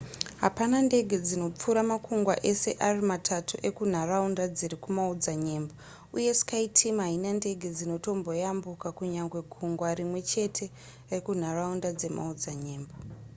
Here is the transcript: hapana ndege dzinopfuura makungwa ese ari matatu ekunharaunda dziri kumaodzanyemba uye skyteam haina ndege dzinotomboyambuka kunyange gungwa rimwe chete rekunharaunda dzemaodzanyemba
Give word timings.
hapana 0.43 0.77
ndege 0.87 1.15
dzinopfuura 1.25 1.81
makungwa 1.91 2.33
ese 2.51 2.71
ari 2.87 3.01
matatu 3.11 3.53
ekunharaunda 3.67 4.43
dziri 4.57 4.77
kumaodzanyemba 4.83 5.73
uye 6.17 6.31
skyteam 6.39 6.97
haina 7.05 7.29
ndege 7.39 7.67
dzinotomboyambuka 7.75 8.87
kunyange 8.97 9.39
gungwa 9.51 9.89
rimwe 9.99 10.19
chete 10.31 10.65
rekunharaunda 11.11 11.89
dzemaodzanyemba 11.99 12.93